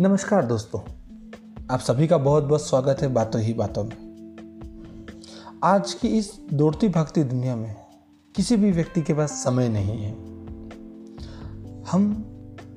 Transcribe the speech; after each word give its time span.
नमस्कार 0.00 0.44
दोस्तों। 0.46 0.80
आप 1.70 1.80
सभी 1.80 2.06
का 2.06 2.16
बहुत 2.18 2.44
बहुत 2.44 2.66
स्वागत 2.66 3.00
है 3.02 3.08
बातों 3.08 3.40
ही 3.42 3.54
बातों 3.54 3.84
में। 3.84 3.96
आज 5.64 5.94
की 5.94 6.08
इस 6.08 6.30
दौड़ती 6.52 6.88
भागती 6.88 7.24
दुनिया 7.24 7.56
में 7.56 7.74
किसी 8.34 8.56
भी 8.56 8.70
व्यक्ति 8.72 9.02
के 9.02 9.14
पास 9.14 9.32
समय 9.44 9.68
नहीं 9.68 9.98
है। 10.02 10.12
हम 11.90 12.24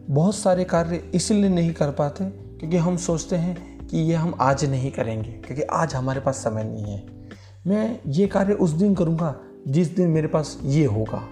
बहुत 0.09 0.35
सारे 0.35 0.63
कार्य 0.63 1.11
इसलिए 1.15 1.49
नहीं 1.49 1.73
कर 1.73 1.91
पाते 1.91 2.25
क्योंकि 2.25 2.77
हम 2.77 2.97
सोचते 2.97 3.35
हैं 3.35 3.87
कि 3.87 3.97
ये 3.97 4.15
हम 4.15 4.33
आज 4.41 4.65
नहीं 4.65 4.91
करेंगे, 4.91 5.31
क्योंकि 5.31 5.63
आज 5.63 5.95
हमारे 5.95 6.19
पास 6.19 6.35
समय 6.35 6.63
नहीं 6.63 6.93
है। 6.93 7.29
मैं 7.67 7.99
ये 8.07 8.27
कार्य 8.27 8.53
उस 8.53 8.69
दिन 8.69 8.95
करूँगा 8.95 9.35
जिस 9.67 9.95
दिन 9.95 10.09
मेरे 10.09 10.27
पास 10.27 10.59
ये 10.63 10.85
होगा। 10.85 11.27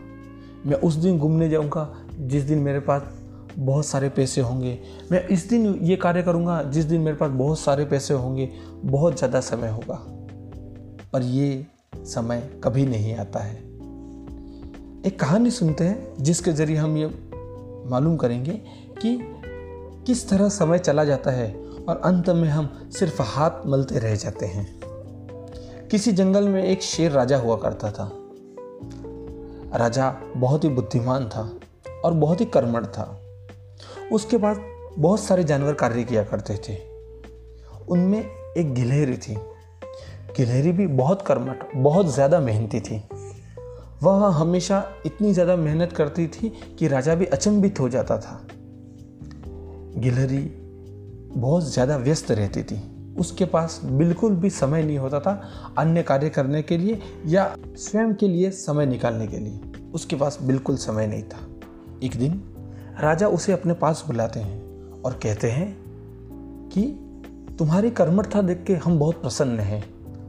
मैं 0.65 0.75
उस 0.75 0.93
दिन 0.93 1.19
घूमने 1.19 1.49
जाऊँगा 1.49 1.93
जिस 2.19 2.43
दिन 2.43 2.59
मेरे 2.59 2.79
पास 2.79 3.15
बहुत 3.59 3.86
सारे 3.86 4.09
पैसे 4.09 4.41
होंगे। 4.41 4.79
मैं 5.11 5.27
इस 5.27 5.49
दिन 5.49 5.79
ये 5.81 5.95
कार्य 5.95 6.23
करूँगा, 6.23 6.63
जिस 6.63 6.86
दिन 6.86 7.01
मेरे 7.01 7.17
पास 7.17 7.31
बहुत 7.31 7.59
सारे 7.59 7.86
पैसे 7.86 8.13
होंगे, 8.13 8.51
बहुत 8.86 9.17
ज़्यादा 9.17 9.39
समय 9.39 9.69
होगा। 9.69 10.05
पर 11.13 11.21
ये 11.21 11.67
समय 11.95 12.61
कभी 12.64 12.86
नहीं 12.86 13.15
आता 13.15 13.39
है। 13.39 13.55
एक 15.05 15.17
कहानी 15.19 15.51
सुनते 15.51 15.83
हैं, 15.83 16.14
जिसके 16.19 16.51
ज़रिए 16.51 16.77
हम 16.77 16.97
ये 16.97 17.07
मालूम 17.89 18.17
करेंगे 18.17 18.51
कि 19.01 19.19
किस 20.07 20.29
तरह 20.29 20.50
समय 20.50 20.79
चला 20.79 21.03
जाता 21.03 21.31
है 21.31 21.55
और 21.89 22.01
अंत 22.05 22.29
में 22.29 22.50
हम 22.50 22.89
सिर्फ़ 22.91 23.21
हाथ 23.21 23.51
मलते 23.65 24.00
रह 24.00 24.15
जाते 24.15 24.45
हैं। 24.45 24.79
किसी 25.91 26.11
जंगल 26.11 26.47
में 26.47 26.64
एक 26.64 26.81
शेर 26.81 27.11
राजा 27.11 27.37
हुआ 27.37 27.55
करता 27.55 27.91
था। 27.91 28.11
राजा 29.78 30.21
बहुत 30.37 30.64
ही 30.64 30.69
बुद्धिमान 30.69 31.29
था 31.29 31.53
और 32.05 32.14
बहुत 32.14 32.41
ही 32.41 32.45
कर्मठ 32.45 32.86
था। 32.86 33.19
उसके 34.11 34.38
बाद 34.38 34.61
बहुत 34.97 35.20
सारे 35.20 35.44
जानवर 35.44 35.73
कार्य 35.73 36.03
किया 36.03 36.23
करते 36.23 36.56
थे। 36.70 36.78
उनमें 37.89 38.20
एक 38.58 38.73
गिलहरी 38.73 39.17
थी। 39.17 39.36
गिलहरी 40.38 40.72
भी 40.72 40.88
बहुत 40.88 41.22
कर्मठ, 41.22 41.64
बहुत 41.75 42.14
ज़्यादा 42.14 42.39
मेहनती 42.39 42.80
थी। 42.80 43.02
वह 44.03 44.25
हमेशा 44.28 44.84
इतनी 45.06 45.34
ज़्यादा 45.34 45.56
मेहनत 45.56 45.94
करती 45.94 46.28
थी 46.28 46.50
कि 46.80 46.88
राजा 46.88 47.16
भी 47.16 47.25
अचंभित 47.25 47.80
हो 47.80 47.89
जाता 47.89 48.17
था। 48.17 48.39
गिलहरी 49.97 50.44
बहुत 51.36 51.64
ज़्यादा 51.64 51.97
व्यस्त 51.97 52.31
रहती 52.31 52.64
थी। 52.64 52.81
उसके 53.19 53.45
पास 53.45 53.80
बिल्कुल 53.84 54.36
भी 54.36 54.50
समय 54.50 54.84
नहीं 54.84 54.97
होता 54.97 55.19
था 55.19 55.31
अन्य 55.78 56.03
कार्य 56.03 56.30
करने 56.30 56.62
के 56.62 56.78
लिए 56.78 57.00
या 57.25 57.56
स्वयं 57.78 58.14
के 58.14 58.28
लिए 58.28 58.52
समय 58.52 58.86
निकालने 58.86 59.28
के 59.28 59.38
लिए। 59.38 59.59
उसके 59.94 60.16
पास 60.16 60.38
बिल्कुल 60.41 60.78
समय 60.78 61.08
नहीं 61.08 61.23
था। 61.23 61.39
एक 62.03 62.16
दिन 62.16 62.41
राजा 63.00 63.28
उसे 63.28 63.52
अपने 63.52 63.73
पास 63.73 64.03
बुलाते 64.08 64.39
हैं 64.39 65.02
और 65.02 65.14
कहते 65.23 65.50
हैं 65.52 65.67
कि 66.69 66.81
तुम्हारी 67.59 67.89
कर्मठता 67.91 68.41
देख 68.41 68.64
के 68.67 68.73
हम 68.75 68.97
बहुत 69.00 69.22
प्रसन्न 69.22 69.59
हैं। 69.59 69.83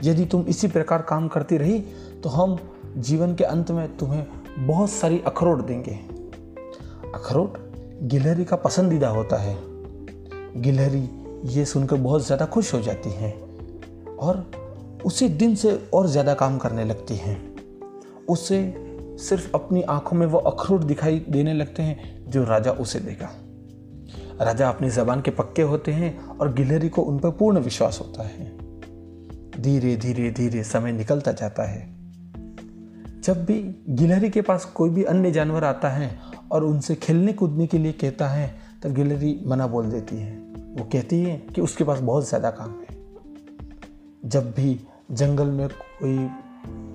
यदि 0.04 0.24
तुम 0.24 0.44
इसी 0.48 0.68
प्रकार 0.68 1.02
काम 1.02 1.26
करती 1.28 1.56
रही 1.56 1.78
तो 2.22 2.28
हम 2.28 2.56
जीवन 2.98 3.34
के 3.34 3.44
अंत 3.44 3.70
में 3.70 3.96
तुम्हें 3.96 4.24
बहुत 4.58 4.90
सारी 4.90 5.20
अखरोट 5.26 5.66
देंगे। 5.66 5.98
अखरोट 7.14 7.58
गिलहरी 8.02 8.44
का 8.44 8.56
पसंदीदा 8.56 9.08
होता 9.08 9.36
है। 9.36 9.56
गिलहरी 10.56 11.08
ये 11.52 11.64
सुनकर 11.64 11.96
बहुत 11.96 12.26
ज़्यादा 12.26 12.46
खुश 12.46 12.72
हो 12.74 12.80
जाती 12.80 13.10
हैं 13.10 13.34
और 14.16 14.44
उसी 15.06 15.28
दिन 15.30 15.54
से 15.54 15.78
और 15.94 16.06
ज़्यादा 16.06 16.34
काम 16.34 16.58
करने 16.58 16.84
लगती 16.84 17.16
हैं। 17.16 17.38
उसे 18.28 18.60
सिर्फ़ 19.20 19.50
अपनी 19.54 19.82
आँखों 19.82 20.16
में 20.16 20.26
वो 20.26 20.38
अखरूट 20.38 20.80
दिखाई 20.80 21.18
देने 21.28 21.54
लगते 21.54 21.82
हैं 21.82 22.24
जो 22.30 22.44
राजा 22.44 22.70
उसे 22.70 23.00
देगा। 23.00 23.30
राजा 24.44 24.68
अपनी 24.68 24.90
जबान 24.90 25.20
के 25.20 25.30
पक्के 25.30 25.62
होते 25.62 25.92
हैं 25.92 26.26
और 26.26 26.52
गिलहरी 26.54 26.88
को 26.88 27.02
उन 27.02 27.18
पर 27.18 27.30
पूर्ण 27.30 27.58
विश्वास 27.58 28.00
होता 28.00 28.22
है। 28.22 28.46
धीरे 29.62 29.96
धीरे 29.96 30.30
धीरे 30.30 30.64
समय 30.64 30.92
निकलता 30.92 31.32
जाता 31.32 31.62
है। 31.62 31.80
जब 33.20 33.44
भी 33.44 33.76
गिलहरी 33.88 34.30
के 34.30 34.42
पास 34.42 34.64
कोई 34.64 34.90
भी 34.90 35.04
अन्य 35.04 35.30
जानवर 35.30 35.64
आता 35.64 35.88
है 35.88 36.18
और 36.52 36.64
उनसे 36.64 36.94
खेलने 36.94 37.32
कूदने 37.32 37.66
के 37.66 37.78
लिए 37.78 37.92
कहता 37.92 38.28
है, 38.28 38.54
तब 38.82 38.94
गिलहरी 38.94 39.42
मना 39.46 39.66
बोल 39.66 39.86
देती 39.86 40.16
है। 40.16 40.36
वो 40.78 40.84
कहती 40.84 41.22
है 41.22 41.36
कि 41.54 41.60
उसके 41.60 41.84
पास 41.84 41.98
बहुत 41.98 42.28
ज़्यादा 42.28 42.50
काम 42.50 42.70
है। 42.70 42.98
जब 44.24 44.50
भी 44.50 44.80
जंगल 45.10 45.46
में 45.46 45.68
कोई 45.68 46.28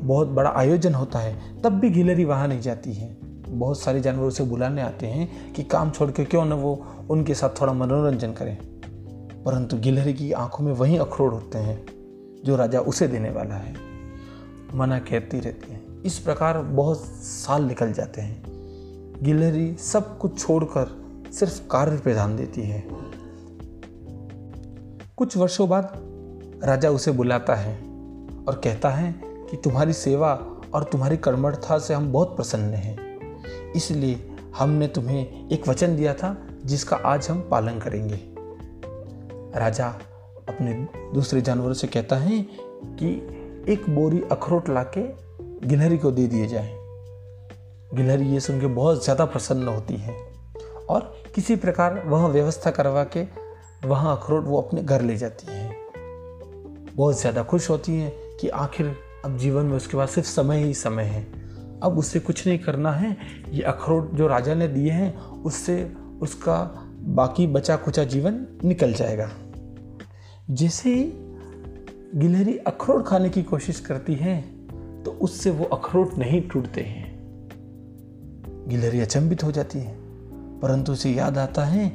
बहुत 0.03 0.27
बड़ा 0.27 0.53
आयोजन 0.55 0.93
होता 0.93 1.19
है, 1.19 1.61
तब 1.61 1.73
भी 1.73 1.89
गिलहरी 1.89 2.25
वहाँ 2.25 2.47
नहीं 2.47 2.61
जाती 2.61 2.93
है। 2.93 3.17
बहुत 3.49 3.79
सारे 3.79 4.01
जानवर 4.01 4.27
उसे 4.27 4.43
बुलाने 4.43 4.81
आते 4.81 5.07
हैं 5.07 5.53
कि 5.53 5.63
काम 5.63 5.91
छोड़ 5.91 6.11
के 6.11 6.25
क्यों 6.25 6.45
ना 6.45 6.55
वो 6.55 6.85
उनके 7.09 7.33
साथ 7.33 7.61
थोड़ा 7.61 7.73
मनोरंजन 7.73 8.33
करें। 8.33 8.57
परंतु 9.43 9.77
गिलहरी 9.77 10.13
की 10.13 10.31
आँखों 10.31 10.65
में 10.65 10.73
वही 10.73 10.97
अखरोट 10.97 11.33
होते 11.33 11.57
हैं, 11.57 11.85
जो 12.45 12.55
राजा 12.55 12.79
उसे 12.79 13.07
देने 13.07 13.29
वाला 13.29 13.55
है। 13.55 13.75
मना 14.75 14.99
कहती 14.99 15.39
रहती 15.39 15.71
है। 15.71 15.81
इस 16.05 16.19
प्रकार 16.19 16.59
बहुत 16.59 16.97
साल 17.21 17.63
निकल 17.63 17.93
जाते 17.93 18.21
हैं। 18.21 18.43
गिलहरी 19.21 19.75
सब 19.75 20.17
कुछ 20.17 20.39
छोड़कर 20.39 21.05
सिर्फ़ 21.31 21.67
कार्य 21.67 21.97
पे 21.97 22.13
ध्यान 22.13 22.35
देती 22.35 22.61
है। 22.61 22.87
कुछ 25.17 25.37
वर्षों 25.37 25.69
बाद 25.69 25.99
राजा 26.63 26.89
उसे 26.89 27.11
बुलाता 27.11 27.55
है 27.55 27.77
और 28.47 28.61
कहता 28.63 28.89
है 28.89 29.34
कि 29.49 29.57
तुम्हारी 29.57 29.93
सेवा 29.93 30.33
और 30.73 30.83
तुम्हारी 30.83 31.17
कर्मठता 31.17 31.77
से 31.79 31.93
हम 31.93 32.11
बहुत 32.11 32.35
प्रसन्न 32.35 32.73
हैं। 32.73 33.71
इसलिए 33.71 34.19
हमने 34.57 34.87
तुम्हें 34.87 35.49
एक 35.49 35.67
वचन 35.67 35.95
दिया 35.95 36.13
था, 36.13 36.35
जिसका 36.65 36.95
आज 36.95 37.27
हम 37.29 37.47
पालन 37.51 37.79
करेंगे। 37.79 38.19
राजा 39.59 39.87
अपने 40.49 40.73
दूसरे 41.13 41.41
जानवरों 41.41 41.73
से 41.73 41.87
कहता 41.87 42.15
है 42.15 42.41
कि 42.99 43.11
एक 43.73 43.89
बोरी 43.89 44.21
अखरोट 44.31 44.69
लाके 44.69 45.01
गिलहरी 45.67 45.97
को 45.97 46.11
दे 46.11 46.27
दिए 46.27 46.47
जाए। 46.47 46.73
गिलहरी 47.93 48.25
ये 48.25 48.39
सुन 48.39 48.59
के 48.59 48.67
बहुत 48.67 49.03
ज़्यादा 49.03 49.25
प्रसन्न 49.25 49.67
होती 49.67 49.97
है 49.97 50.15
और 50.89 51.13
किसी 51.35 51.55
प्रकार 51.55 52.01
वह 52.05 52.27
व्यवस्था 52.27 52.71
करवा 52.71 53.03
के 53.17 53.23
वह 53.87 54.11
अखरोट 54.11 54.45
वो 54.45 54.61
अपने 54.61 54.81
घर 54.81 55.01
ले 55.01 55.17
जाती 55.17 55.47
है। 55.47 55.73
बहुत 56.95 57.19
ज़्यादा 57.19 57.43
खुश 57.43 57.69
होती 57.69 57.95
हैं 57.95 58.11
कि 58.41 58.49
आखिर 58.49 58.95
अब 59.25 59.37
जीवन 59.37 59.65
में 59.65 59.77
उसके 59.77 59.97
पास 59.97 60.11
सिर्फ़ 60.11 60.29
समय 60.29 60.63
ही 60.63 60.73
समय 60.73 61.03
है। 61.03 61.23
अब 61.83 61.97
उससे 61.97 62.19
कुछ 62.19 62.47
नहीं 62.47 62.59
करना 62.59 62.91
है। 62.91 63.17
ये 63.49 63.61
अखरोट 63.61 64.15
जो 64.15 64.27
राजा 64.27 64.53
ने 64.53 64.67
दिए 64.67 64.91
हैं, 64.91 65.19
उससे 65.19 65.93
उसका 66.21 66.87
बाकी 66.99 67.47
बचा 67.47 67.77
खुचा 67.77 68.03
जीवन 68.03 68.47
निकल 68.63 68.93
जाएगा। 68.93 69.29
जैसे 70.49 70.93
ही 70.95 71.11
गिलहरी 72.15 72.57
अखरोट 72.57 73.05
खाने 73.05 73.29
की 73.29 73.43
कोशिश 73.43 73.79
करती 73.79 74.13
है 74.13 74.41
तो 75.03 75.11
उससे 75.11 75.49
वो 75.49 75.65
अखरोट 75.65 76.13
नहीं 76.13 76.41
टूटते 76.41 76.81
हैं। 76.81 77.19
गिलहरी 78.67 78.99
अचंभित 78.99 79.43
हो 79.43 79.51
जाती 79.51 79.79
है। 79.79 79.95
परंतु 80.59 80.91
उसे 80.91 81.11
याद 81.11 81.37
आता 81.37 81.65
है 81.65 81.89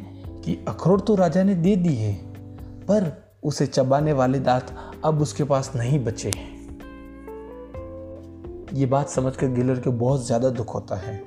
कि 0.44 0.64
अखरोट 0.68 1.06
तो 1.06 1.14
राजा 1.14 1.42
ने 1.42 1.54
दे 1.54 1.76
दी 1.76 1.94
है 1.94 2.14
पर 2.64 3.32
उसे 3.42 3.66
चबाने 3.66 4.12
वाले 4.12 4.40
दांत 4.40 4.66
अब 5.04 5.20
उसके 5.20 5.44
पास 5.44 5.72
नहीं 5.76 6.04
बचे 6.04 6.30
हैं। 6.36 6.59
ये 8.74 8.86
बात 8.86 9.08
समझकर 9.08 9.48
गिलर 9.48 9.80
को 9.80 9.92
बहुत 9.92 10.26
ज़्यादा 10.26 10.50
दुख 10.50 10.74
होता 10.74 10.96
है। 10.96 11.18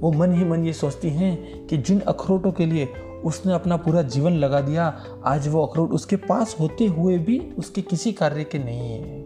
वो 0.00 0.12
मन 0.12 0.32
ही 0.32 0.44
मन 0.44 0.64
ये 0.64 0.72
सोचती 0.72 1.08
हैं 1.08 1.66
कि 1.66 1.76
जिन 1.76 2.00
अखरोटों 2.00 2.52
के 2.52 2.66
लिए 2.66 2.86
उसने 3.24 3.52
अपना 3.52 3.76
पूरा 3.76 4.02
जीवन 4.02 4.32
लगा 4.32 4.60
दिया, 4.60 4.86
आज 5.24 5.48
वो 5.48 5.66
अखरोट 5.66 5.90
उसके 5.90 6.16
पास 6.16 6.56
होते 6.60 6.86
हुए 6.86 7.18
भी 7.18 7.38
उसके 7.58 7.82
किसी 7.82 8.12
कार्य 8.12 8.44
के 8.44 8.58
नहीं 8.58 8.90
है। 8.92 9.18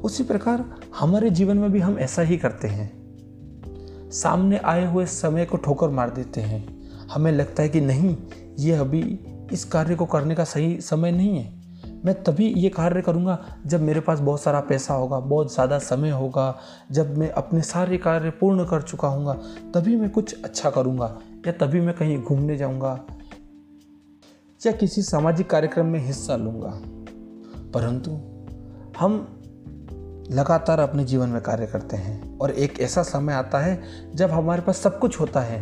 उसी 0.00 0.24
प्रकार 0.24 0.64
हमारे 0.98 1.30
जीवन 1.30 1.58
में 1.58 1.72
भी 1.72 1.80
हम 1.80 1.98
ऐसा 1.98 2.22
ही 2.22 2.36
करते 2.36 2.68
हैं। 2.68 2.90
सामने 4.10 4.58
आए 4.58 4.86
हुए 4.86 5.06
समय 5.06 5.44
को 5.44 5.56
ठोकर 5.56 5.88
मार 5.88 6.10
देते 6.10 6.40
हैं। 6.40 6.64
हमें 7.08 7.30
लगता 7.32 7.62
है 7.62 7.68
कि 7.68 7.80
नहीं, 7.80 8.16
ये 8.58 8.72
अभी 8.72 9.00
इस 9.52 9.64
कार्य 9.64 9.94
को 9.94 10.06
करने 10.06 10.34
का 10.34 10.44
सही 10.44 10.80
समय 10.80 11.12
नहीं 11.12 11.38
है। 11.38 11.63
मैं 12.04 12.14
तभी 12.22 12.46
ये 12.54 12.68
कार्य 12.68 13.02
करूँगा 13.02 13.38
जब 13.66 13.80
मेरे 13.80 14.00
पास 14.00 14.18
बहुत 14.20 14.40
सारा 14.40 14.60
पैसा 14.60 14.94
होगा, 14.94 15.18
बहुत 15.18 15.52
ज़्यादा 15.54 15.78
समय 15.78 16.10
होगा, 16.10 16.58
जब 16.90 17.16
मैं 17.18 17.30
अपने 17.30 17.60
सारे 17.62 17.98
कार्य 17.98 18.30
पूर्ण 18.30 18.64
कर 18.64 18.82
चुका 18.82 19.08
हूँ 19.08 19.34
तभी 19.72 19.96
मैं 19.96 20.10
कुछ 20.10 20.42
अच्छा 20.42 20.70
करूँगा, 20.70 21.06
या 21.46 21.52
तभी 21.52 21.80
मैं 21.80 21.94
कहीं 21.94 22.18
घूमने 22.18 22.56
जाऊँगा, 22.56 22.98
या 24.60 24.72
किसी 24.72 25.02
सामाजिक 25.02 25.50
कार्यक्रम 25.50 25.86
में 25.86 25.98
हिस्सा 26.00 26.36
लूँगा। 26.36 26.70
परंतु 27.74 28.10
हम 28.98 29.16
लगातार 30.30 30.80
अपने 30.80 31.04
जीवन 31.04 31.28
में 31.28 31.40
कार्य 31.42 31.66
करते 31.66 31.96
हैं 31.96 32.38
और 32.38 32.50
एक 32.50 32.78
ऐसा 32.80 33.02
समय 33.02 33.32
आता 33.32 33.58
है 33.58 33.82
जब 34.14 34.30
हमारे 34.30 34.62
पास 34.62 34.78
सब 34.78 34.98
कुछ 34.98 35.20
होता 35.20 35.40
है। 35.40 35.60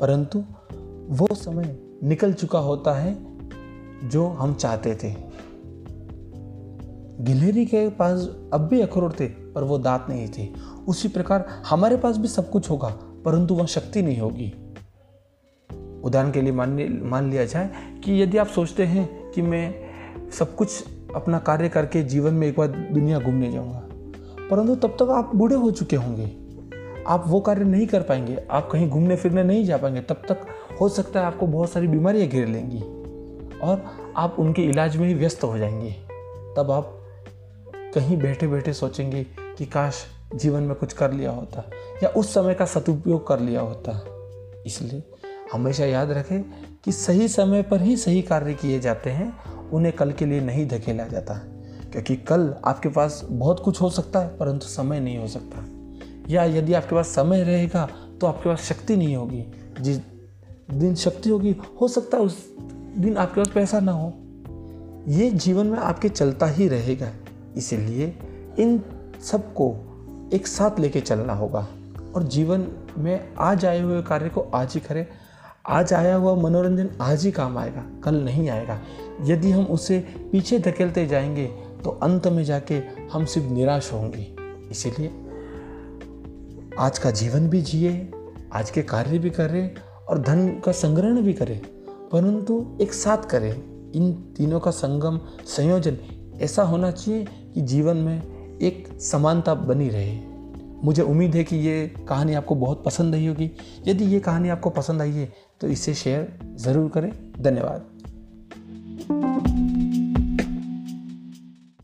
परंतु 0.00 0.44
वो 1.10 1.34
समय 1.34 1.78
निकल 2.02 2.32
चुका 2.32 2.58
होता 2.58 2.94
है 2.94 3.14
जो 4.08 4.26
हम 4.30 4.54
चाहते 4.54 4.94
थे। 4.94 5.14
गिलहरी 7.18 7.64
के 7.66 7.88
पास 7.90 8.28
अब 8.52 8.66
भी 8.70 8.80
अखरोट 8.80 9.18
थे, 9.20 9.26
पर 9.26 9.64
वो 9.64 9.78
दांत 9.78 10.06
नहीं 10.08 10.28
थे। 10.28 10.48
उसी 10.88 11.08
प्रकार 11.08 11.46
हमारे 11.66 11.96
पास 11.96 12.16
भी 12.16 12.28
सब 12.28 12.50
कुछ 12.50 12.70
होगा, 12.70 12.88
परंतु 13.24 13.54
वह 13.54 13.66
शक्ति 13.66 14.02
नहीं 14.02 14.18
होगी। 14.18 14.52
उदाहरण 16.04 16.30
के 16.30 16.42
लिए 16.42 16.52
मान 16.52 17.30
लिया 17.30 17.44
जाए 17.44 17.70
कि 18.04 18.20
यदि 18.22 18.38
आप 18.38 18.46
सोचते 18.46 18.84
हैं 18.84 19.30
कि 19.32 19.42
मैं 19.42 20.30
सब 20.30 20.54
कुछ 20.56 20.84
अपना 21.14 21.38
कार्य 21.38 21.68
करके 21.68 22.02
जीवन 22.04 22.34
में 22.34 22.46
एक 22.48 22.56
बार 22.58 22.68
दुनिया 22.68 23.18
घूमने 23.18 23.50
जाऊँगा, 23.52 23.82
परंतु 24.50 24.74
तब 24.76 24.96
तक 25.00 25.10
आप 25.10 25.34
बूढ़े 25.34 25.56
हो 25.56 25.70
चुके 25.70 25.96
होंगे। 25.96 26.30
आप 27.06 27.24
वो 27.26 27.40
कार्य 27.40 27.64
नहीं 27.64 27.86
कर 27.86 28.02
पाएँगे, 28.02 28.36
आप 28.50 28.68
कहीं 28.72 28.88
घूमने 28.88 29.16
फिरने 29.16 29.42
नहीं 29.42 29.64
जा 29.64 29.76
पाएँगे, 29.76 30.00
तब 30.00 30.22
तक 30.28 30.46
हो 30.80 30.88
सकता 30.88 31.20
है 31.20 31.26
आपको 31.26 31.46
बहुत 31.46 31.70
सारी 31.70 31.88
बीमारियाँ 31.88 32.28
घेर 32.28 32.46
लेंगी, 32.48 32.80
और 33.60 33.84
आप 34.16 34.36
उनके 34.38 34.62
इलाज 34.62 34.96
में 34.96 35.06
ही 35.08 35.14
व्यस्त 35.14 35.44
हो 35.44 35.56
जाएँगे। 35.58 35.90
तब 36.56 36.70
आप 36.70 36.92
कहीं 37.96 38.16
बैठे 38.18 38.46
बैठे 38.46 38.72
सोचेंगे 38.72 39.24
कि 39.58 39.66
काश 39.66 40.04
जीवन 40.34 40.62
में 40.62 40.74
कुछ 40.76 40.92
कर 40.92 41.12
लिया 41.12 41.30
होता, 41.30 41.62
या 42.02 42.08
उस 42.08 42.34
समय 42.34 42.54
का 42.54 42.64
सदुपयोग 42.66 43.26
कर 43.26 43.40
लिया 43.40 43.60
होता। 43.60 43.92
इसलिए 44.66 45.02
हमेशा 45.52 45.84
याद 45.84 46.10
रखें 46.10 46.42
कि 46.84 46.92
सही 46.92 47.28
समय 47.28 47.62
पर 47.62 47.82
ही 47.82 47.96
सही 47.96 48.22
कार्य 48.22 48.54
किए 48.54 48.80
जाते 48.80 49.10
हैं, 49.10 49.32
उन्हें 49.70 49.94
कल 49.96 50.12
के 50.12 50.26
लिए 50.26 50.40
नहीं 50.40 50.66
धकेला 50.68 51.04
जाता, 51.04 51.34
क्योंकि 51.92 52.16
कल 52.16 52.54
आपके 52.64 52.88
पास 52.88 53.20
बहुत 53.30 53.60
कुछ 53.60 53.80
हो 53.80 53.90
सकता 53.90 54.20
है, 54.20 54.36
परंतु 54.36 54.66
समय 54.66 55.00
नहीं 55.00 55.18
हो 55.18 55.26
सकता। 55.26 55.64
या 56.28 56.44
यदि 56.44 56.74
आपके 56.74 56.94
पास 56.94 57.06
समय 57.06 57.42
रहेगा 57.42 57.88
तो 58.20 58.26
आपके 58.26 58.48
पास 58.48 58.62
शक्ति 58.62 58.96
नहीं 58.96 59.16
होगी। 59.16 59.44
जिस 59.80 59.98
दिन 60.70 60.94
शक्ति 60.94 61.30
होगी, 61.30 61.56
हो 61.80 61.88
सकता 61.88 62.16
है 62.16 62.22
उस 62.22 62.56
दिन 62.98 63.16
आपके 63.16 63.40
पास 63.40 63.48
पैसा 63.48 63.80
ना 63.80 63.92
हो। 63.92 64.12
ये 65.08 65.30
जीवन 65.30 65.66
में 65.66 65.78
आपके 65.78 66.08
चलता 66.08 66.46
ही 66.46 66.68
रहेगा। 66.68 67.10
इसीलिए 67.56 68.18
इन 68.58 68.82
सबको 69.20 69.76
एक 70.32 70.46
साथ 70.46 70.80
लेके 70.80 71.00
चलना 71.00 71.34
होगा। 71.34 71.68
और 72.14 72.22
जीवन 72.22 72.68
में 72.98 73.34
आज 73.38 73.64
आए 73.64 73.80
हुए 73.80 74.02
कार्य 74.02 74.28
को 74.28 74.40
आज 74.40 74.74
ही 74.74 74.80
करें। 74.80 75.06
आज 75.68 75.92
आया 75.92 76.16
हुआ 76.16 76.34
मनोरंजन 76.34 76.90
आज 77.00 77.24
ही 77.24 77.30
काम 77.30 77.58
आएगा, 77.58 77.86
कल 78.04 78.14
नहीं 78.14 78.48
आएगा। 78.48 78.80
यदि 79.22 79.50
हम 79.50 79.64
उसे 79.64 79.98
पीछे 80.32 80.58
धकेलते 80.58 81.06
जाएँगे 81.06 81.46
तो 81.84 81.90
अंत 81.90 82.26
में 82.26 82.44
जाके 82.44 82.74
हम 83.12 83.24
सिर्फ़ 83.24 83.48
निराश 83.48 83.92
होंगे। 83.92 84.36
इसीलिए 84.70 85.12
आज 86.78 86.98
का 86.98 87.10
जीवन 87.10 87.48
भी 87.48 87.62
जिए, 87.62 88.12
आज 88.52 88.70
के 88.70 88.82
कार्य 88.82 89.18
भी 89.18 89.30
करें 89.30 89.74
और 90.08 90.22
धन 90.22 90.48
का 90.48 90.72
संग्रहण 90.72 91.22
भी 91.22 91.32
करें। 91.32 91.60
परंतु 92.12 92.78
एक 92.80 92.92
साथ 92.92 93.18
करें। 93.18 93.76
इन 93.92 94.12
तीनों 94.36 94.60
का 94.60 94.70
संगम, 94.70 95.20
संयोजन 95.44 95.96
ऐसा 96.40 96.62
होना 96.62 96.90
चाहिए 96.90 97.26
कि 97.56 97.62
जीवन 97.62 97.96
में 97.96 98.58
एक 98.58 98.88
समानता 99.00 99.54
बनी 99.54 99.88
रहे। 99.88 100.18
मुझे 100.84 101.02
उम्मीद 101.02 101.34
है 101.34 101.44
कि 101.44 101.56
ये 101.56 101.86
कहानी 102.08 102.34
आपको 102.34 102.54
बहुत 102.54 102.82
पसंद 102.84 103.14
आई 103.14 103.26
होगी। 103.26 103.50
यदि 103.86 104.04
ये 104.04 104.20
कहानी 104.20 104.48
आपको 104.48 104.70
पसंद 104.70 105.02
आई 105.02 105.10
है 105.10 105.32
तो 105.60 105.68
इसे 105.68 105.94
शेयर 105.94 106.56
ज़रूर 106.56 106.90
करें। 106.90 107.10
धन्यवाद। 107.40 107.88